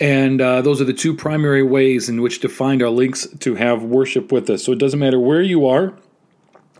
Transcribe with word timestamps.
And 0.00 0.40
uh, 0.40 0.62
those 0.62 0.80
are 0.80 0.84
the 0.84 0.92
two 0.92 1.14
primary 1.14 1.62
ways 1.62 2.08
in 2.08 2.20
which 2.20 2.40
to 2.40 2.48
find 2.48 2.82
our 2.82 2.90
links 2.90 3.26
to 3.40 3.54
have 3.56 3.82
worship 3.82 4.32
with 4.32 4.48
us. 4.50 4.64
So 4.64 4.72
it 4.72 4.78
doesn't 4.78 4.98
matter 4.98 5.20
where 5.20 5.42
you 5.42 5.66
are, 5.66 5.94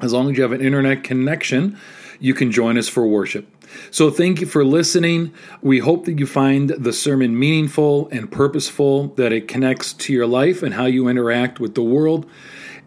as 0.00 0.12
long 0.12 0.30
as 0.30 0.36
you 0.36 0.42
have 0.42 0.52
an 0.52 0.60
internet 0.60 1.02
connection, 1.02 1.78
you 2.20 2.34
can 2.34 2.52
join 2.52 2.78
us 2.78 2.88
for 2.88 3.06
worship. 3.06 3.46
So 3.90 4.10
thank 4.10 4.40
you 4.40 4.46
for 4.46 4.64
listening. 4.64 5.34
We 5.60 5.80
hope 5.80 6.04
that 6.06 6.18
you 6.18 6.26
find 6.26 6.70
the 6.70 6.92
sermon 6.92 7.38
meaningful 7.38 8.08
and 8.10 8.30
purposeful, 8.30 9.08
that 9.14 9.32
it 9.32 9.48
connects 9.48 9.92
to 9.94 10.12
your 10.12 10.26
life 10.26 10.62
and 10.62 10.74
how 10.74 10.86
you 10.86 11.08
interact 11.08 11.60
with 11.60 11.74
the 11.74 11.82
world. 11.82 12.26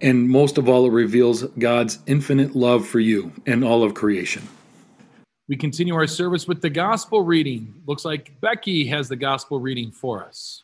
And 0.01 0.27
most 0.27 0.57
of 0.57 0.67
all, 0.67 0.87
it 0.87 0.91
reveals 0.91 1.43
God's 1.59 1.99
infinite 2.07 2.55
love 2.55 2.87
for 2.87 2.99
you 2.99 3.31
and 3.45 3.63
all 3.63 3.83
of 3.83 3.93
creation. 3.93 4.47
We 5.47 5.55
continue 5.55 5.93
our 5.93 6.07
service 6.07 6.47
with 6.47 6.61
the 6.61 6.69
gospel 6.69 7.21
reading. 7.21 7.73
Looks 7.85 8.03
like 8.05 8.39
Becky 8.41 8.87
has 8.87 9.09
the 9.09 9.15
gospel 9.15 9.59
reading 9.59 9.91
for 9.91 10.23
us. 10.23 10.63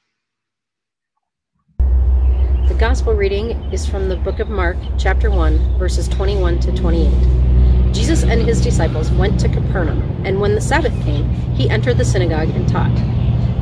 The 1.78 2.76
gospel 2.80 3.14
reading 3.14 3.52
is 3.72 3.86
from 3.86 4.10
the 4.10 4.16
book 4.18 4.40
of 4.40 4.50
Mark, 4.50 4.78
chapter 4.98 5.30
1, 5.30 5.78
verses 5.78 6.08
21 6.08 6.60
to 6.62 6.76
28. 6.76 7.94
Jesus 7.94 8.24
and 8.24 8.42
his 8.42 8.62
disciples 8.62 9.12
went 9.12 9.40
to 9.40 9.50
Capernaum, 9.50 10.02
and 10.26 10.40
when 10.40 10.56
the 10.56 10.62
Sabbath 10.62 10.94
came, 11.04 11.30
he 11.56 11.70
entered 11.70 11.98
the 11.98 12.06
synagogue 12.06 12.50
and 12.50 12.68
taught. 12.68 12.96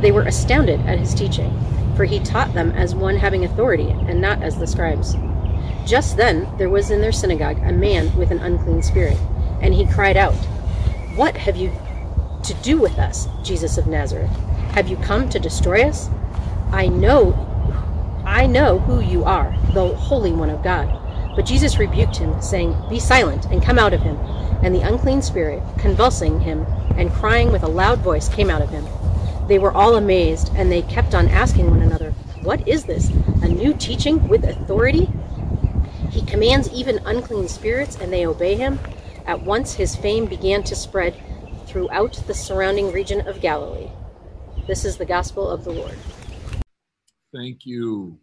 They 0.02 0.12
were 0.12 0.22
astounded 0.22 0.80
at 0.82 0.98
his 0.98 1.14
teaching, 1.14 1.52
for 1.96 2.04
he 2.04 2.18
taught 2.20 2.52
them 2.52 2.72
as 2.72 2.94
one 2.94 3.16
having 3.16 3.44
authority, 3.44 3.90
and 3.90 4.20
not 4.20 4.42
as 4.42 4.58
the 4.58 4.66
scribes. 4.66 5.16
Just 5.86 6.16
then 6.16 6.48
there 6.58 6.70
was 6.70 6.90
in 6.90 7.00
their 7.00 7.12
synagogue 7.12 7.58
a 7.58 7.72
man 7.72 8.14
with 8.16 8.30
an 8.30 8.40
unclean 8.40 8.82
spirit, 8.82 9.18
and 9.60 9.72
he 9.72 9.86
cried 9.86 10.16
out, 10.16 10.34
What 11.14 11.36
have 11.36 11.56
you 11.56 11.72
to 12.42 12.54
do 12.54 12.78
with 12.78 12.98
us, 12.98 13.28
Jesus 13.42 13.78
of 13.78 13.86
Nazareth? 13.86 14.30
Have 14.72 14.88
you 14.88 14.96
come 14.96 15.28
to 15.30 15.38
destroy 15.38 15.82
us? 15.82 16.08
I 16.72 16.88
know 16.88 17.32
I 18.26 18.46
know 18.46 18.80
who 18.80 18.98
you 18.98 19.24
are, 19.24 19.54
the 19.72 19.94
Holy 19.94 20.32
One 20.32 20.50
of 20.50 20.64
God. 20.64 20.90
But 21.36 21.46
Jesus 21.46 21.78
rebuked 21.78 22.16
him, 22.16 22.42
saying, 22.42 22.76
Be 22.90 22.98
silent, 22.98 23.44
and 23.46 23.62
come 23.62 23.78
out 23.78 23.94
of 23.94 24.00
him. 24.00 24.16
And 24.64 24.74
the 24.74 24.80
unclean 24.80 25.22
spirit, 25.22 25.62
convulsing 25.78 26.40
him, 26.40 26.66
and 26.96 27.12
crying 27.12 27.52
with 27.52 27.62
a 27.62 27.68
loud 27.68 28.00
voice, 28.00 28.28
came 28.28 28.50
out 28.50 28.62
of 28.62 28.70
him. 28.70 28.84
They 29.46 29.60
were 29.60 29.70
all 29.70 29.94
amazed, 29.94 30.50
and 30.56 30.72
they 30.72 30.82
kept 30.82 31.14
on 31.14 31.28
asking 31.28 31.70
one 31.70 31.82
another, 31.82 32.10
What 32.42 32.66
is 32.66 32.84
this? 32.84 33.10
A 33.42 33.48
new 33.48 33.72
teaching 33.74 34.26
with 34.26 34.42
authority? 34.42 35.08
He 36.16 36.22
commands 36.22 36.72
even 36.72 36.98
unclean 37.04 37.46
spirits, 37.46 37.96
and 37.96 38.10
they 38.10 38.26
obey 38.26 38.56
him. 38.56 38.80
At 39.26 39.42
once 39.42 39.74
his 39.74 39.94
fame 39.94 40.24
began 40.24 40.62
to 40.62 40.74
spread 40.74 41.14
throughout 41.66 42.14
the 42.26 42.32
surrounding 42.32 42.90
region 42.90 43.28
of 43.28 43.42
Galilee. 43.42 43.90
This 44.66 44.86
is 44.86 44.96
the 44.96 45.04
gospel 45.04 45.46
of 45.46 45.64
the 45.64 45.72
Lord. 45.72 45.94
Thank 47.34 47.66
you. 47.66 48.18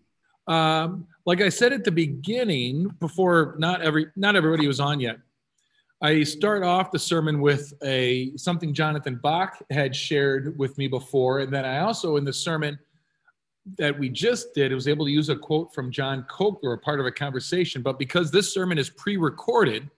Um, 0.48 1.06
like 1.28 1.40
I 1.40 1.50
said 1.50 1.72
at 1.72 1.84
the 1.84 1.92
beginning, 1.92 2.88
before 3.00 3.54
not 3.60 3.84
every 3.84 4.08
not 4.16 4.36
everybody 4.36 4.66
was 4.66 4.80
on 4.80 5.00
yet, 5.00 5.20
I 6.02 6.24
start 6.24 6.64
off 6.64 6.90
the 6.90 6.98
sermon 6.98 7.42
with 7.42 7.76
a 7.84 8.36
something 8.38 8.74
Jonathan 8.74 9.20
Bach 9.22 9.62
had 9.70 9.96
shared 9.96 10.58
with 10.58 10.80
me 10.80 10.88
before, 10.88 11.42
and 11.42 11.54
then 11.54 11.64
I 11.64 11.82
also 11.82 12.16
in 12.16 12.26
the 12.26 12.34
sermon 12.34 12.80
that 13.78 13.98
we 13.98 14.10
just 14.10 14.54
did, 14.54 14.72
it 14.72 14.76
was 14.76 14.88
able 14.88 15.06
to 15.06 15.12
use 15.12 15.30
a 15.30 15.36
quote 15.36 15.74
from 15.74 15.92
John 15.92 16.24
Coker, 16.30 16.74
a 16.74 16.78
part 16.78 17.00
of 17.00 17.06
a 17.06 17.12
conversation. 17.12 17.82
But 17.82 17.98
because 17.98 18.32
this 18.32 18.54
sermon 18.54 18.78
is 18.78 18.90
pre-recorded, 18.90 19.90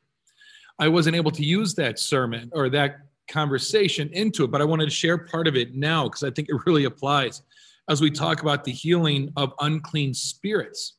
I 0.78 0.88
wasn't 0.88 1.16
able 1.16 1.32
to 1.32 1.44
use 1.44 1.74
that 1.76 2.00
sermon 2.00 2.50
or 2.54 2.70
that 2.70 2.98
conversation 3.28 4.10
into 4.14 4.44
it. 4.44 4.52
But 4.52 4.62
I 4.62 4.66
wanted 4.66 4.86
to 4.86 4.92
share 4.92 5.18
part 5.18 5.48
of 5.48 5.56
it 5.56 5.74
now 5.74 6.04
because 6.04 6.24
I 6.24 6.30
think 6.30 6.50
it 6.50 6.56
really 6.66 6.86
applies 6.86 7.42
as 7.90 8.02
we 8.02 8.12
talk 8.12 8.42
about 8.42 8.64
the 8.64 8.72
healing 8.72 9.32
of 9.36 9.54
unclean 9.60 10.14
spirits 10.14 10.94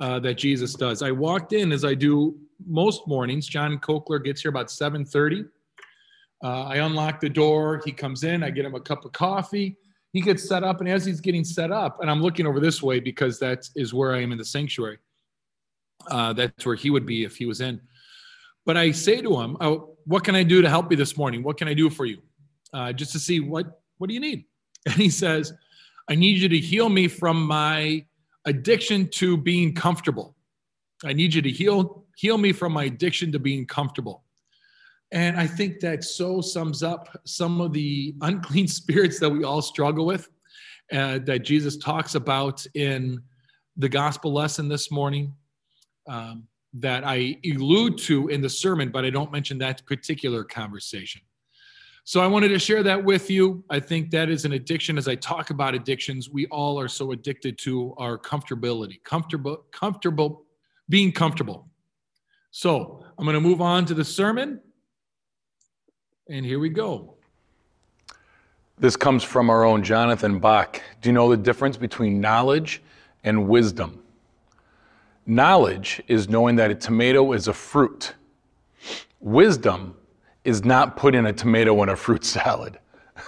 uh, 0.00 0.18
that 0.20 0.34
Jesus 0.34 0.74
does. 0.74 1.02
I 1.02 1.10
walked 1.10 1.52
in 1.52 1.72
as 1.72 1.84
I 1.84 1.94
do 1.94 2.36
most 2.66 3.06
mornings. 3.06 3.46
John 3.46 3.78
Kokler 3.78 4.22
gets 4.22 4.42
here 4.42 4.50
about 4.50 4.68
7:30. 4.68 5.46
Uh, 6.44 6.64
I 6.64 6.76
unlock 6.76 7.20
the 7.20 7.28
door. 7.28 7.80
He 7.84 7.92
comes 7.92 8.22
in. 8.22 8.42
I 8.42 8.50
get 8.50 8.64
him 8.64 8.74
a 8.74 8.80
cup 8.80 9.04
of 9.04 9.12
coffee. 9.12 9.76
He 10.16 10.22
gets 10.22 10.48
set 10.48 10.64
up, 10.64 10.80
and 10.80 10.88
as 10.88 11.04
he's 11.04 11.20
getting 11.20 11.44
set 11.44 11.70
up, 11.70 12.00
and 12.00 12.10
I'm 12.10 12.22
looking 12.22 12.46
over 12.46 12.58
this 12.58 12.82
way 12.82 13.00
because 13.00 13.38
that 13.40 13.68
is 13.76 13.92
where 13.92 14.14
I 14.14 14.22
am 14.22 14.32
in 14.32 14.38
the 14.38 14.46
sanctuary. 14.46 14.96
Uh, 16.10 16.32
that's 16.32 16.64
where 16.64 16.74
he 16.74 16.88
would 16.88 17.04
be 17.04 17.24
if 17.24 17.36
he 17.36 17.44
was 17.44 17.60
in. 17.60 17.78
But 18.64 18.78
I 18.78 18.92
say 18.92 19.20
to 19.20 19.38
him, 19.38 19.58
oh, 19.60 19.98
"What 20.06 20.24
can 20.24 20.34
I 20.34 20.42
do 20.42 20.62
to 20.62 20.70
help 20.70 20.90
you 20.90 20.96
this 20.96 21.18
morning? 21.18 21.42
What 21.42 21.58
can 21.58 21.68
I 21.68 21.74
do 21.74 21.90
for 21.90 22.06
you?" 22.06 22.22
Uh, 22.72 22.94
just 22.94 23.12
to 23.12 23.18
see 23.18 23.40
what 23.40 23.66
what 23.98 24.08
do 24.08 24.14
you 24.14 24.20
need. 24.20 24.46
And 24.86 24.94
he 24.94 25.10
says, 25.10 25.52
I 26.08 26.14
need 26.14 26.38
you 26.38 26.48
to 26.48 26.58
heal 26.58 26.88
me 26.88 27.08
from 27.08 27.42
my 27.46 28.06
addiction 28.46 29.08
to 29.20 29.36
being 29.36 29.74
comfortable. 29.74 30.34
I 31.04 31.12
need 31.12 31.34
you 31.34 31.42
to 31.42 31.50
heal 31.50 32.06
heal 32.16 32.38
me 32.38 32.52
from 32.52 32.72
my 32.72 32.84
addiction 32.84 33.32
to 33.32 33.38
being 33.38 33.66
comfortable. 33.66 34.24
And 35.12 35.38
I 35.38 35.46
think 35.46 35.80
that 35.80 36.04
so 36.04 36.40
sums 36.40 36.82
up 36.82 37.20
some 37.24 37.60
of 37.60 37.72
the 37.72 38.14
unclean 38.22 38.68
spirits 38.80 39.18
that 39.20 39.30
we 39.30 39.44
all 39.44 39.62
struggle 39.62 40.06
with, 40.06 40.28
uh, 40.92 41.18
that 41.20 41.40
Jesus 41.40 41.76
talks 41.76 42.14
about 42.14 42.66
in 42.74 43.20
the 43.76 43.88
gospel 43.88 44.32
lesson 44.32 44.68
this 44.68 44.90
morning, 44.90 45.32
um, 46.08 46.44
that 46.74 47.04
I 47.04 47.38
allude 47.44 47.98
to 47.98 48.28
in 48.28 48.40
the 48.40 48.50
sermon, 48.50 48.90
but 48.90 49.04
I 49.04 49.10
don't 49.10 49.32
mention 49.32 49.58
that 49.58 49.84
particular 49.86 50.44
conversation. 50.44 51.22
So 52.04 52.20
I 52.20 52.28
wanted 52.28 52.48
to 52.48 52.58
share 52.60 52.84
that 52.84 53.02
with 53.02 53.28
you. 53.30 53.64
I 53.68 53.80
think 53.80 54.12
that 54.12 54.28
is 54.28 54.44
an 54.44 54.52
addiction. 54.52 54.96
As 54.96 55.08
I 55.08 55.16
talk 55.16 55.50
about 55.50 55.74
addictions, 55.74 56.30
we 56.30 56.46
all 56.46 56.78
are 56.78 56.86
so 56.86 57.10
addicted 57.10 57.58
to 57.58 57.94
our 57.98 58.16
comfortability, 58.16 59.02
comfortable, 59.02 59.64
comfortable, 59.72 60.44
being 60.88 61.10
comfortable. 61.10 61.68
So 62.52 63.04
I'm 63.18 63.24
going 63.24 63.34
to 63.34 63.40
move 63.40 63.60
on 63.60 63.86
to 63.86 63.94
the 63.94 64.04
sermon. 64.04 64.60
And 66.28 66.44
here 66.44 66.58
we 66.58 66.70
go. 66.70 67.14
This 68.78 68.96
comes 68.96 69.22
from 69.22 69.48
our 69.48 69.64
own 69.64 69.84
Jonathan 69.84 70.40
Bach. 70.40 70.82
Do 71.00 71.08
you 71.08 71.12
know 71.12 71.30
the 71.30 71.36
difference 71.36 71.76
between 71.76 72.20
knowledge 72.20 72.82
and 73.22 73.48
wisdom? 73.48 74.02
Knowledge 75.24 76.02
is 76.08 76.28
knowing 76.28 76.56
that 76.56 76.72
a 76.72 76.74
tomato 76.74 77.32
is 77.32 77.46
a 77.46 77.52
fruit. 77.52 78.14
Wisdom 79.20 79.96
is 80.44 80.64
not 80.64 80.96
putting 80.96 81.26
a 81.26 81.32
tomato 81.32 81.80
in 81.84 81.90
a 81.90 81.96
fruit 81.96 82.24
salad. 82.24 82.78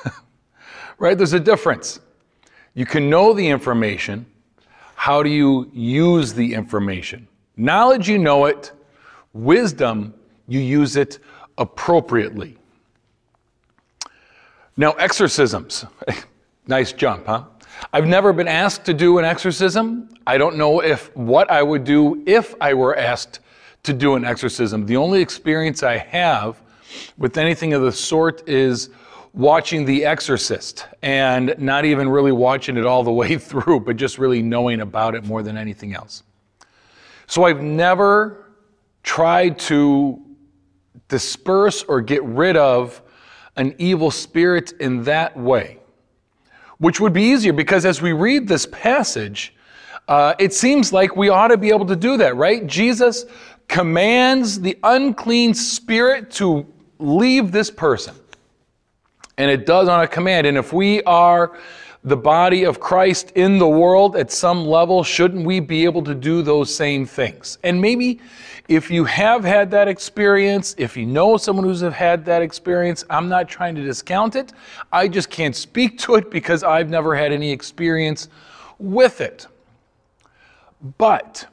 right? 0.98 1.16
There's 1.16 1.32
a 1.34 1.40
difference. 1.40 2.00
You 2.74 2.84
can 2.84 3.08
know 3.08 3.32
the 3.32 3.46
information. 3.46 4.26
How 4.96 5.22
do 5.22 5.30
you 5.30 5.70
use 5.72 6.34
the 6.34 6.52
information? 6.52 7.28
Knowledge, 7.56 8.08
you 8.08 8.18
know 8.18 8.46
it. 8.46 8.72
Wisdom, 9.32 10.14
you 10.48 10.58
use 10.58 10.96
it 10.96 11.20
appropriately. 11.58 12.57
Now, 14.78 14.92
exorcisms. 14.92 15.84
nice 16.68 16.92
jump, 16.92 17.26
huh? 17.26 17.46
I've 17.92 18.06
never 18.06 18.32
been 18.32 18.46
asked 18.46 18.84
to 18.84 18.94
do 18.94 19.18
an 19.18 19.24
exorcism. 19.24 20.08
I 20.24 20.38
don't 20.38 20.56
know 20.56 20.80
if 20.80 21.14
what 21.16 21.50
I 21.50 21.64
would 21.64 21.82
do 21.82 22.22
if 22.26 22.54
I 22.60 22.74
were 22.74 22.96
asked 22.96 23.40
to 23.82 23.92
do 23.92 24.14
an 24.14 24.24
exorcism. 24.24 24.86
The 24.86 24.96
only 24.96 25.20
experience 25.20 25.82
I 25.82 25.96
have 25.96 26.62
with 27.16 27.38
anything 27.38 27.72
of 27.72 27.82
the 27.82 27.90
sort 27.90 28.48
is 28.48 28.90
watching 29.34 29.84
The 29.84 30.04
Exorcist 30.04 30.86
and 31.02 31.56
not 31.58 31.84
even 31.84 32.08
really 32.08 32.32
watching 32.32 32.76
it 32.76 32.86
all 32.86 33.02
the 33.02 33.12
way 33.12 33.36
through, 33.38 33.80
but 33.80 33.96
just 33.96 34.16
really 34.16 34.42
knowing 34.42 34.80
about 34.80 35.16
it 35.16 35.24
more 35.24 35.42
than 35.42 35.56
anything 35.56 35.92
else. 35.92 36.22
So 37.26 37.42
I've 37.42 37.62
never 37.62 38.52
tried 39.02 39.58
to 39.60 40.22
disperse 41.08 41.82
or 41.82 42.00
get 42.00 42.22
rid 42.22 42.56
of 42.56 43.02
an 43.58 43.74
evil 43.76 44.10
spirit 44.10 44.72
in 44.80 45.02
that 45.04 45.36
way, 45.36 45.78
which 46.78 47.00
would 47.00 47.12
be 47.12 47.24
easier 47.24 47.52
because 47.52 47.84
as 47.84 48.00
we 48.00 48.12
read 48.12 48.48
this 48.48 48.64
passage, 48.64 49.54
uh, 50.06 50.34
it 50.38 50.54
seems 50.54 50.92
like 50.92 51.16
we 51.16 51.28
ought 51.28 51.48
to 51.48 51.58
be 51.58 51.68
able 51.68 51.84
to 51.84 51.96
do 51.96 52.16
that, 52.16 52.34
right? 52.36 52.66
Jesus 52.66 53.26
commands 53.66 54.60
the 54.60 54.78
unclean 54.82 55.52
spirit 55.52 56.30
to 56.30 56.66
leave 56.98 57.52
this 57.52 57.70
person. 57.70 58.14
And 59.36 59.50
it 59.50 59.66
does 59.66 59.88
on 59.88 60.00
a 60.00 60.08
command. 60.08 60.46
And 60.46 60.56
if 60.56 60.72
we 60.72 61.02
are 61.02 61.58
the 62.04 62.16
body 62.16 62.64
of 62.64 62.80
Christ 62.80 63.32
in 63.32 63.58
the 63.58 63.68
world 63.68 64.16
at 64.16 64.32
some 64.32 64.66
level, 64.66 65.04
shouldn't 65.04 65.44
we 65.44 65.60
be 65.60 65.84
able 65.84 66.02
to 66.04 66.14
do 66.14 66.42
those 66.42 66.74
same 66.74 67.04
things? 67.04 67.58
And 67.62 67.80
maybe 67.80 68.20
if 68.68 68.90
you 68.90 69.04
have 69.04 69.44
had 69.44 69.70
that 69.70 69.88
experience, 69.88 70.74
if 70.76 70.94
you 70.94 71.06
know 71.06 71.38
someone 71.38 71.64
who's 71.64 71.80
have 71.80 71.94
had 71.94 72.26
that 72.26 72.42
experience, 72.42 73.02
I'm 73.08 73.28
not 73.28 73.48
trying 73.48 73.74
to 73.76 73.82
discount 73.82 74.36
it. 74.36 74.52
I 74.92 75.08
just 75.08 75.30
can't 75.30 75.56
speak 75.56 75.98
to 76.00 76.16
it 76.16 76.30
because 76.30 76.62
I've 76.62 76.90
never 76.90 77.16
had 77.16 77.32
any 77.32 77.50
experience 77.50 78.28
with 78.78 79.22
it. 79.22 79.46
But 80.98 81.46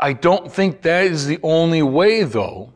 I 0.00 0.12
don't 0.12 0.52
think 0.52 0.82
that 0.82 1.06
is 1.06 1.26
the 1.26 1.38
only 1.44 1.82
way, 1.82 2.24
though, 2.24 2.72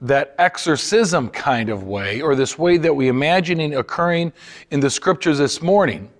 that 0.00 0.34
exorcism 0.38 1.28
kind 1.30 1.70
of 1.70 1.84
way, 1.84 2.20
or 2.20 2.34
this 2.34 2.58
way 2.58 2.78
that 2.78 2.94
we 2.94 3.06
imagine 3.06 3.60
it 3.60 3.72
occurring 3.72 4.32
in 4.72 4.80
the 4.80 4.90
scriptures 4.90 5.38
this 5.38 5.62
morning, 5.62 6.10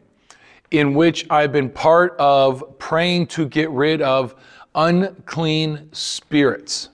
in 0.70 0.94
which 0.94 1.26
I've 1.28 1.52
been 1.52 1.70
part 1.70 2.14
of 2.18 2.78
praying 2.78 3.26
to 3.28 3.46
get 3.46 3.68
rid 3.70 4.00
of 4.00 4.36
unclean 4.74 5.88
spirits. 5.92 6.88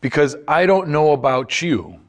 Because 0.00 0.36
I 0.46 0.66
don't 0.66 0.88
know 0.88 1.12
about 1.12 1.60
you, 1.60 2.00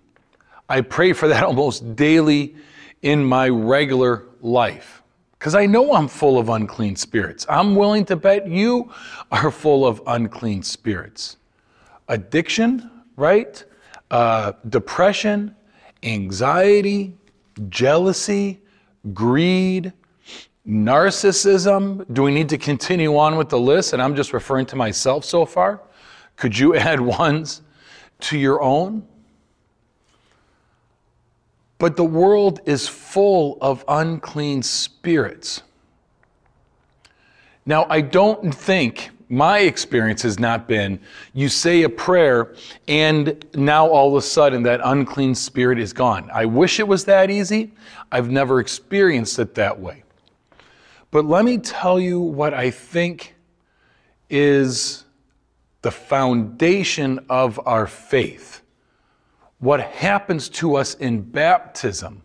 I 0.68 0.82
pray 0.82 1.14
for 1.14 1.28
that 1.28 1.44
almost 1.52 1.96
daily 1.96 2.56
in 3.02 3.24
my 3.24 3.50
regular 3.50 4.26
life. 4.42 5.02
Because 5.38 5.56
I 5.56 5.66
know 5.66 5.94
I'm 5.94 6.08
full 6.10 6.38
of 6.38 6.50
unclean 6.50 6.98
spirits. 6.98 7.46
I'm 7.50 7.76
willing 7.76 8.04
to 8.06 8.18
bet 8.18 8.48
you 8.48 8.92
are 9.32 9.52
full 9.52 9.86
of 9.86 10.02
unclean 10.06 10.64
spirits 10.64 11.38
addiction, 12.10 12.90
right? 13.16 13.64
Uh, 14.12 14.54
depression, 14.68 15.56
anxiety, 16.04 17.16
jealousy, 17.70 18.60
greed, 19.14 19.94
narcissism. 20.70 22.06
Do 22.14 22.24
we 22.24 22.32
need 22.32 22.50
to 22.50 22.58
continue 22.58 23.18
on 23.18 23.36
with 23.38 23.50
the 23.50 23.60
list? 23.60 23.94
And 23.94 24.02
I'm 24.02 24.16
just 24.16 24.34
referring 24.34 24.68
to 24.68 24.76
myself 24.76 25.26
so 25.26 25.46
far. 25.46 25.82
Could 26.36 26.58
you 26.58 26.76
add 26.78 27.02
ones 27.02 27.62
to 28.22 28.38
your 28.38 28.62
own? 28.62 29.06
But 31.80 31.96
the 31.96 32.04
world 32.04 32.60
is 32.66 32.88
full 32.88 33.58
of 33.62 33.84
unclean 33.88 34.64
spirits. 34.64 35.64
Now, 37.66 37.86
I 37.90 38.02
don't 38.02 38.54
think 38.54 39.12
my 39.30 39.60
experience 39.60 40.24
has 40.24 40.40
not 40.40 40.68
been 40.68 41.00
you 41.34 41.48
say 41.48 41.84
a 41.84 41.90
prayer 41.90 42.56
and 42.88 43.46
now 43.54 43.88
all 43.88 44.10
of 44.10 44.16
a 44.16 44.26
sudden 44.26 44.64
that 44.64 44.82
unclean 44.84 45.36
spirit 45.36 45.80
is 45.80 45.94
gone. 45.94 46.30
I 46.34 46.46
wish 46.46 46.80
it 46.80 46.88
was 46.88 47.06
that 47.06 47.30
easy. 47.30 47.72
I've 48.12 48.32
never 48.32 48.60
experienced 48.60 49.38
it 49.38 49.54
that 49.56 49.80
way. 49.80 50.04
But 51.12 51.26
let 51.26 51.46
me 51.46 51.58
tell 51.58 52.00
you 52.00 52.20
what 52.20 52.54
I 52.54 52.72
think 52.72 53.36
is 54.30 55.06
the 55.82 55.92
foundation 55.92 57.20
of 57.30 57.60
our 57.66 57.88
faith. 57.88 58.62
What 59.60 59.82
happens 59.82 60.50
to 60.50 60.76
us 60.76 60.94
in 60.96 61.22
baptism 61.22 62.22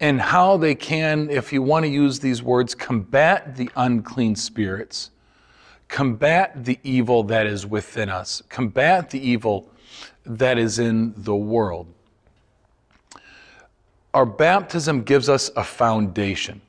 and 0.00 0.20
how 0.20 0.56
they 0.56 0.74
can, 0.74 1.30
if 1.30 1.52
you 1.52 1.62
want 1.62 1.84
to 1.84 1.90
use 1.90 2.20
these 2.20 2.42
words, 2.42 2.74
combat 2.74 3.56
the 3.56 3.70
unclean 3.76 4.34
spirits 4.34 5.10
combat 5.90 6.64
the 6.64 6.78
evil 6.82 7.24
that 7.24 7.46
is 7.46 7.66
within 7.66 8.08
us, 8.08 8.42
combat 8.48 9.10
the 9.10 9.18
evil 9.18 9.68
that 10.24 10.56
is 10.56 10.78
in 10.78 11.12
the 11.16 11.34
world. 11.34 11.86
Our 14.14 14.24
baptism 14.24 15.02
gives 15.02 15.28
us 15.28 15.50
a 15.56 15.64
foundation. 15.64 16.62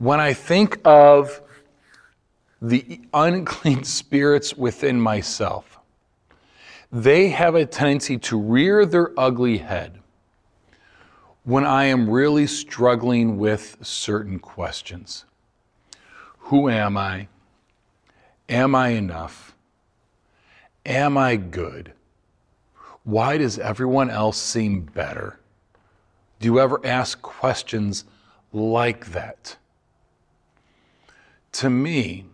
When 0.00 0.18
I 0.18 0.32
think 0.32 0.80
of 0.86 1.42
the 2.62 3.02
unclean 3.12 3.84
spirits 3.84 4.56
within 4.56 4.98
myself, 4.98 5.78
they 6.90 7.28
have 7.28 7.54
a 7.54 7.66
tendency 7.66 8.16
to 8.16 8.40
rear 8.40 8.86
their 8.86 9.12
ugly 9.20 9.58
head 9.58 9.98
when 11.44 11.66
I 11.66 11.84
am 11.84 12.08
really 12.08 12.46
struggling 12.46 13.36
with 13.36 13.76
certain 13.82 14.38
questions. 14.38 15.26
Who 16.48 16.70
am 16.70 16.96
I? 16.96 17.28
Am 18.48 18.74
I 18.74 18.88
enough? 18.88 19.54
Am 20.86 21.18
I 21.18 21.36
good? 21.36 21.92
Why 23.04 23.36
does 23.36 23.58
everyone 23.58 24.08
else 24.08 24.38
seem 24.38 24.80
better? 24.80 25.40
Do 26.38 26.46
you 26.46 26.58
ever 26.58 26.80
ask 26.86 27.20
questions 27.20 28.06
like 28.50 29.08
that? 29.12 29.56
To 31.52 31.70
me, 31.70 32.26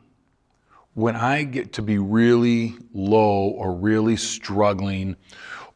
when 0.95 1.17
I 1.17 1.43
get 1.45 1.73
to 1.75 1.83
be 1.83 1.99
really 1.99 2.75
low 2.95 3.49
or 3.49 3.75
really 3.75 4.17
struggling 4.17 5.17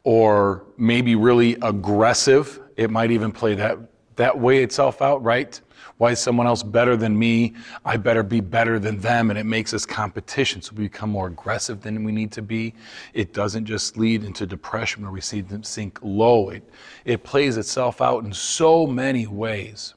or 0.03 0.65
maybe 0.79 1.15
really 1.15 1.57
aggressive, 1.61 2.61
it 2.77 2.91
might 2.91 3.11
even 3.11 3.31
play 3.31 3.55
that, 3.55 3.79
that 4.17 4.39
way 4.39 4.63
itself 4.63 5.03
out, 5.03 5.23
right? 5.23 5.61
Why 5.99 6.13
is 6.13 6.19
someone 6.19 6.47
else 6.47 6.63
better 6.63 6.97
than 6.97 7.19
me? 7.19 7.55
I 7.85 7.99
better 7.99 8.23
be 8.23 8.41
better 8.41 8.79
than 8.79 8.99
them. 9.01 9.29
And 9.29 9.39
it 9.39 9.45
makes 9.45 9.75
us 9.75 9.85
competition. 9.85 10.63
So 10.63 10.73
we 10.75 10.85
become 10.85 11.11
more 11.11 11.27
aggressive 11.27 11.83
than 11.83 12.03
we 12.05 12.13
need 12.13 12.33
to 12.33 12.43
be. 12.43 12.75
It 13.13 13.35
doesn't 13.35 13.67
just 13.67 13.99
lead 13.99 14.25
into 14.25 14.47
depression 14.47 15.03
where 15.03 15.13
we 15.13 15.21
see 15.21 15.43
them 15.43 15.63
sink 15.63 15.99
low. 16.01 16.49
It, 16.49 16.67
it 17.05 17.23
plays 17.23 17.59
itself 17.59 18.01
out 18.01 18.25
in 18.25 18.33
so 18.33 18.87
many 18.87 19.27
ways. 19.27 19.93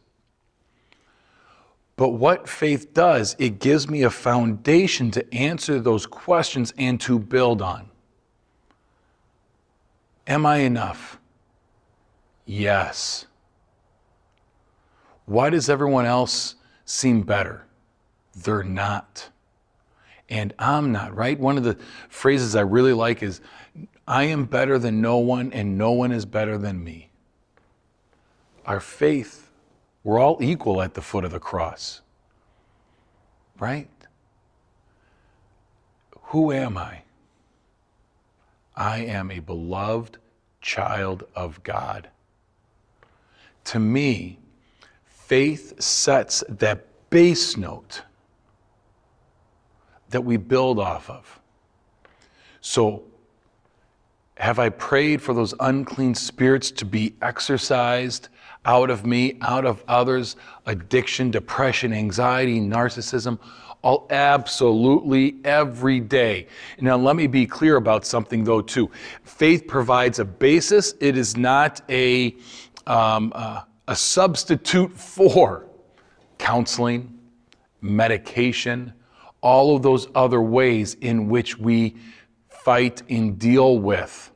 But 2.04 2.16
what 2.16 2.50
faith 2.50 2.94
does, 2.94 3.34
it 3.40 3.62
gives 3.62 3.90
me 3.90 4.04
a 4.04 4.10
foundation 4.10 5.10
to 5.12 5.34
answer 5.34 5.80
those 5.80 6.06
questions 6.06 6.74
and 6.78 7.00
to 7.00 7.18
build 7.18 7.62
on. 7.62 7.90
Am 10.28 10.46
I 10.46 10.58
enough? 10.58 11.18
Yes. 12.46 13.26
Why 15.28 15.50
does 15.50 15.70
everyone 15.70 16.06
else 16.06 16.56
seem 16.84 17.22
better? 17.22 17.66
They're 18.36 18.64
not. 18.64 19.30
And 20.28 20.54
I'm 20.60 20.92
not, 20.92 21.16
right? 21.16 21.40
One 21.40 21.58
of 21.58 21.64
the 21.64 21.78
phrases 22.10 22.54
I 22.54 22.64
really 22.64 22.92
like 22.92 23.24
is 23.24 23.40
I 24.06 24.26
am 24.26 24.44
better 24.44 24.78
than 24.78 25.00
no 25.00 25.20
one, 25.20 25.54
and 25.54 25.78
no 25.78 25.94
one 25.94 26.12
is 26.12 26.26
better 26.26 26.58
than 26.58 26.84
me. 26.84 27.12
Our 28.66 28.82
faith, 28.82 29.43
we're 30.04 30.20
all 30.20 30.38
equal 30.42 30.82
at 30.82 30.94
the 30.94 31.02
foot 31.02 31.24
of 31.24 31.32
the 31.32 31.40
cross, 31.40 32.02
right? 33.60 33.90
Who 36.24 36.52
am 36.52 36.78
I? 36.78 37.04
I 38.76 39.00
am 39.00 39.32
a 39.32 39.40
beloved 39.40 40.18
child 40.62 41.24
of 41.36 41.62
God. 41.64 42.10
To 43.66 43.80
me, 43.80 44.40
faith 45.06 45.82
sets 45.82 46.44
that 46.50 46.88
base 47.10 47.56
note 47.56 48.02
that 50.10 50.22
we 50.22 50.38
build 50.38 50.80
off 50.80 51.10
of. 51.10 51.40
So, 52.62 53.04
have 54.38 54.58
I 54.58 54.70
prayed 54.70 55.22
for 55.22 55.34
those 55.34 55.54
unclean 55.60 56.16
spirits 56.16 56.72
to 56.72 56.86
be 56.86 57.14
exorcised 57.22 58.30
out 58.66 58.90
of 58.90 59.06
me, 59.06 59.38
out 59.42 59.66
of 59.66 59.84
others? 59.88 60.36
Addiction, 60.66 61.32
depression, 61.32 61.94
anxiety, 61.94 62.60
narcissism, 62.60 63.40
all 63.82 64.08
absolutely 64.10 65.36
every 65.44 66.00
day. 66.00 66.48
Now, 66.80 66.98
let 66.98 67.16
me 67.16 67.28
be 67.28 67.46
clear 67.46 67.76
about 67.76 68.06
something 68.06 68.44
though, 68.44 68.62
too. 68.62 68.90
Faith 69.24 69.68
provides 69.68 70.20
a 70.20 70.26
basis, 70.26 70.94
it 71.00 71.18
is 71.18 71.36
not 71.38 71.82
a 71.90 72.36
um, 72.88 73.32
uh, 73.36 73.62
a 73.88 73.96
substitute 73.96 74.98
for 74.98 75.66
counseling, 76.38 77.20
medication, 77.82 78.94
all 79.42 79.76
of 79.76 79.82
those 79.82 80.08
other 80.16 80.42
ways 80.42 80.96
in 81.02 81.28
which 81.28 81.58
we 81.58 81.96
fight 82.48 83.02
and 83.10 83.38
deal 83.38 83.78
with 83.78 84.32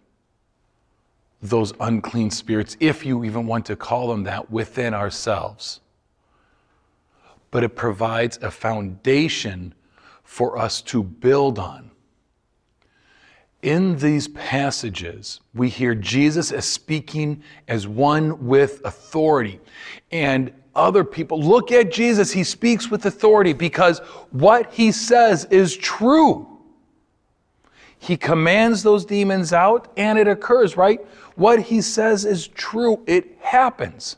those 1.42 1.74
unclean 1.80 2.32
spirits, 2.32 2.78
if 2.80 3.06
you 3.06 3.24
even 3.24 3.46
want 3.48 3.66
to 3.68 3.76
call 3.76 4.10
them 4.10 4.24
that, 4.24 4.50
within 4.52 4.94
ourselves. 4.94 5.82
But 7.52 7.64
it 7.64 7.76
provides 7.76 8.38
a 8.42 8.52
foundation 8.52 9.74
for 10.24 10.58
us 10.58 10.82
to 10.84 11.04
build 11.04 11.60
on. 11.60 11.92
in 13.64 13.98
these 13.98 14.28
passages, 14.30 15.42
we 15.54 15.70
hear 15.70 15.96
Jesus 15.96 16.52
as 16.52 16.66
speaking 16.66 17.44
as 17.68 17.88
one 17.88 18.46
with 18.48 18.82
authority. 18.86 19.60
And 20.12 20.54
other 20.76 21.04
people 21.04 21.42
look 21.42 21.72
at 21.72 21.92
Jesus, 21.92 22.32
he 22.32 22.44
speaks 22.44 22.90
with 22.92 23.06
authority 23.06 23.54
because 23.54 24.00
what 24.32 24.72
he 24.72 24.92
says 24.92 25.46
is 25.46 25.76
true. 25.76 26.57
He 28.00 28.18
commands 28.18 28.84
those 28.84 29.06
demons 29.06 29.54
out 29.54 29.92
and 29.98 30.20
it 30.20 30.28
occurs, 30.28 30.78
right? 30.78 31.06
What 31.36 31.64
he 31.64 31.82
says 31.82 32.26
is 32.26 32.48
true, 32.48 33.04
it 33.08 33.38
happens. 33.42 34.18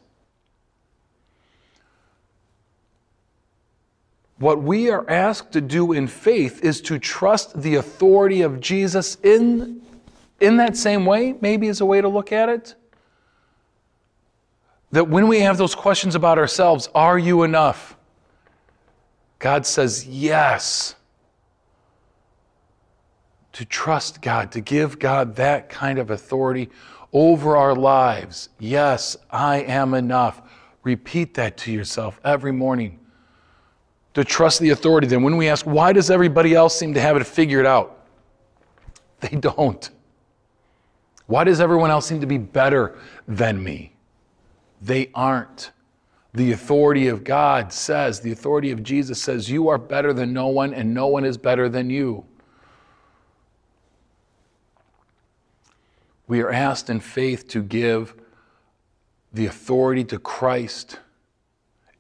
What 4.38 4.62
we 4.62 4.90
are 4.90 5.10
asked 5.10 5.52
to 5.54 5.62
do 5.62 5.92
in 5.92 6.08
faith 6.08 6.64
is 6.64 6.80
to 6.82 6.98
trust 6.98 7.62
the 7.62 7.76
authority 7.76 8.42
of 8.42 8.62
Jesus 8.62 9.18
in, 9.22 9.82
in 10.40 10.58
that 10.58 10.78
same 10.78 11.06
way, 11.06 11.36
maybe 11.42 11.68
is 11.68 11.82
a 11.82 11.86
way 11.86 12.00
to 12.00 12.08
look 12.08 12.32
at 12.32 12.48
it. 12.48 12.76
That 14.92 15.10
when 15.10 15.28
we 15.28 15.42
have 15.42 15.58
those 15.58 15.76
questions 15.76 16.16
about 16.16 16.38
ourselves, 16.38 16.90
are 16.96 17.20
you 17.20 17.44
enough? 17.44 17.98
God 19.40 19.66
says, 19.66 20.08
yes. 20.08 20.96
To 23.54 23.66
trust 23.66 24.22
God, 24.22 24.52
to 24.52 24.62
give 24.62 25.00
God 25.00 25.36
that 25.38 25.70
kind 25.70 26.00
of 26.00 26.12
authority 26.12 26.70
over 27.12 27.58
our 27.58 27.76
lives. 27.76 28.50
Yes, 28.60 29.18
I 29.32 29.62
am 29.62 29.94
enough. 29.94 30.42
Repeat 30.84 31.34
that 31.34 31.58
to 31.58 31.72
yourself 31.72 32.20
every 32.24 32.52
morning 32.52 33.00
to 34.14 34.24
trust 34.24 34.60
the 34.60 34.70
authority. 34.70 35.08
Then, 35.08 35.24
when 35.24 35.36
we 35.38 35.50
ask, 35.50 35.66
why 35.66 35.94
does 35.94 36.10
everybody 36.10 36.54
else 36.54 36.78
seem 36.78 36.94
to 36.94 37.02
have 37.02 37.18
it 37.18 37.26
figured 37.26 37.66
out? 37.66 38.06
They 39.20 39.38
don't. 39.38 39.90
Why 41.26 41.44
does 41.44 41.60
everyone 41.60 41.92
else 41.92 42.06
seem 42.06 42.22
to 42.22 42.28
be 42.28 42.38
better 42.38 42.98
than 43.28 43.64
me? 43.64 43.94
They 44.82 45.12
aren't. 45.14 45.72
The 46.34 46.52
authority 46.52 47.08
of 47.08 47.24
God 47.24 47.74
says, 47.74 48.20
the 48.20 48.32
authority 48.32 48.72
of 48.72 48.84
Jesus 48.84 49.22
says, 49.22 49.50
you 49.50 49.68
are 49.68 49.78
better 49.78 50.14
than 50.14 50.32
no 50.32 50.48
one, 50.48 50.74
and 50.74 50.94
no 50.94 51.08
one 51.08 51.26
is 51.26 51.38
better 51.38 51.68
than 51.68 51.90
you. 51.90 52.26
We 56.30 56.42
are 56.42 56.52
asked 56.52 56.92
in 56.92 57.00
faith 57.00 57.48
to 57.50 57.64
give 57.64 58.14
the 59.34 59.48
authority 59.48 60.04
to 60.06 60.20
Christ 60.20 61.00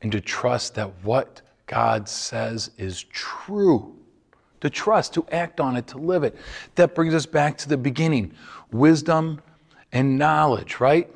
and 0.03 0.11
to 0.11 0.21
trust 0.21 0.75
that 0.75 1.03
what 1.03 1.41
God 1.65 2.07
says 2.07 2.69
is 2.77 3.03
true. 3.03 3.95
To 4.61 4.69
trust, 4.69 5.15
to 5.15 5.25
act 5.31 5.59
on 5.59 5.75
it, 5.75 5.87
to 5.87 5.97
live 5.97 6.23
it. 6.23 6.37
That 6.75 6.93
brings 6.93 7.15
us 7.15 7.25
back 7.25 7.57
to 7.57 7.69
the 7.69 7.75
beginning 7.75 8.33
wisdom 8.71 9.41
and 9.91 10.19
knowledge, 10.19 10.79
right? 10.79 11.09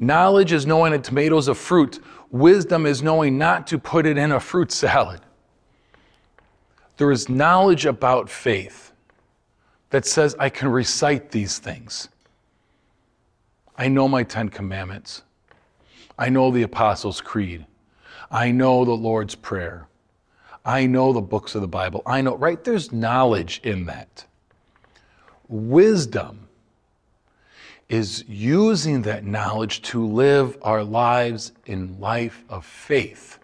Knowledge 0.00 0.50
is 0.50 0.66
knowing 0.66 0.92
a 0.92 0.98
tomato's 0.98 1.46
a 1.46 1.54
fruit. 1.54 2.02
Wisdom 2.32 2.84
is 2.84 3.00
knowing 3.00 3.38
not 3.38 3.68
to 3.68 3.78
put 3.78 4.06
it 4.06 4.18
in 4.18 4.32
a 4.32 4.40
fruit 4.40 4.72
salad. 4.72 5.20
There 6.96 7.12
is 7.12 7.28
knowledge 7.28 7.86
about 7.86 8.28
faith 8.28 8.90
that 9.90 10.04
says 10.04 10.34
I 10.40 10.48
can 10.48 10.66
recite 10.66 11.30
these 11.30 11.60
things. 11.60 12.08
I 13.78 13.88
know 13.88 14.08
my 14.08 14.22
Ten 14.22 14.48
Commandments. 14.48 15.22
I 16.18 16.28
know 16.28 16.50
the 16.50 16.62
Apostles' 16.62 17.20
Creed. 17.20 17.66
I 18.30 18.50
know 18.50 18.84
the 18.84 18.92
Lord's 18.92 19.34
Prayer. 19.34 19.86
I 20.64 20.86
know 20.86 21.12
the 21.12 21.20
books 21.20 21.54
of 21.54 21.60
the 21.60 21.68
Bible. 21.68 22.02
I 22.06 22.22
know, 22.22 22.36
right? 22.36 22.62
There's 22.62 22.90
knowledge 22.90 23.60
in 23.62 23.86
that. 23.86 24.24
Wisdom 25.48 26.48
is 27.88 28.24
using 28.26 29.02
that 29.02 29.24
knowledge 29.24 29.82
to 29.82 30.04
live 30.04 30.58
our 30.62 30.82
lives 30.82 31.52
in 31.66 32.00
life 32.00 32.44
of 32.48 32.66
faith. 32.66 33.38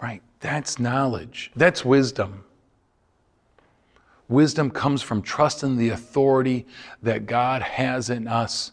Right? 0.00 0.22
That's 0.38 0.78
knowledge. 0.78 1.50
That's 1.56 1.84
wisdom. 1.84 2.44
Wisdom 4.30 4.70
comes 4.70 5.02
from 5.02 5.22
trusting 5.22 5.76
the 5.76 5.88
authority 5.88 6.64
that 7.02 7.26
God 7.26 7.62
has 7.62 8.10
in 8.10 8.28
us 8.28 8.70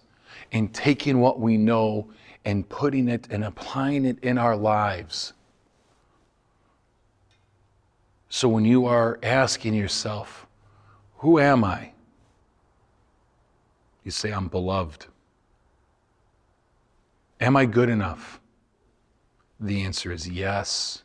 and 0.51 0.71
taking 0.71 1.19
what 1.19 1.39
we 1.39 1.57
know 1.57 2.11
and 2.45 2.69
putting 2.69 3.09
it 3.09 3.27
and 3.31 3.43
applying 3.43 4.05
it 4.05 4.19
in 4.23 4.37
our 4.37 4.55
lives. 4.55 5.33
So 8.29 8.47
when 8.47 8.65
you 8.65 8.85
are 8.85 9.19
asking 9.23 9.73
yourself, 9.73 10.45
Who 11.17 11.39
am 11.39 11.63
I? 11.63 11.91
You 14.03 14.11
say, 14.11 14.31
I'm 14.31 14.49
beloved. 14.49 15.07
Am 17.41 17.57
I 17.57 17.65
good 17.65 17.89
enough? 17.89 18.39
The 19.59 19.81
answer 19.81 20.11
is 20.11 20.29
yes. 20.29 21.01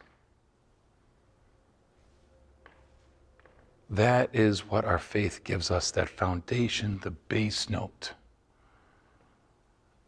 That 3.93 4.35
is 4.35 4.61
what 4.71 4.87
our 4.87 4.99
faith 4.99 5.45
gives 5.45 5.71
us 5.71 5.91
that 5.91 6.09
foundation, 6.09 6.99
the 7.03 7.11
base 7.11 7.69
note 7.69 8.15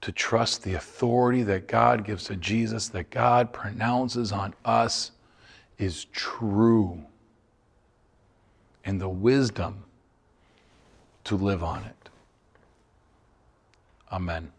to 0.00 0.10
trust 0.10 0.62
the 0.62 0.74
authority 0.74 1.42
that 1.42 1.68
God 1.68 2.04
gives 2.04 2.24
to 2.24 2.36
Jesus, 2.36 2.88
that 2.88 3.10
God 3.10 3.52
pronounces 3.52 4.32
on 4.32 4.54
us, 4.64 5.12
is 5.78 6.06
true, 6.12 7.02
and 8.84 9.00
the 9.00 9.08
wisdom 9.08 9.84
to 11.24 11.36
live 11.36 11.64
on 11.64 11.84
it. 11.84 12.10
Amen. 14.12 14.52